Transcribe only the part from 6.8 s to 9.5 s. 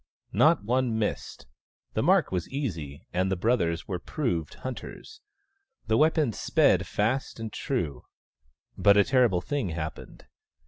fast and true. But a terrible